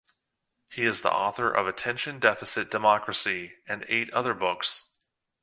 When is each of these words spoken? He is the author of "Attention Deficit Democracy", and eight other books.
He 0.67 0.83
is 0.87 1.03
the 1.03 1.11
author 1.11 1.51
of 1.51 1.67
"Attention 1.67 2.17
Deficit 2.17 2.71
Democracy", 2.71 3.57
and 3.67 3.85
eight 3.87 4.09
other 4.13 4.33
books. 4.33 4.89